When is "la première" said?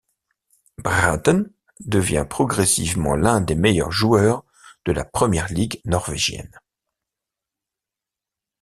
4.93-5.53